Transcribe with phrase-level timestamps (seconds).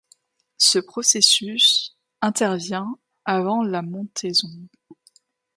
[0.57, 4.49] Ce processus intervient avant la montaison.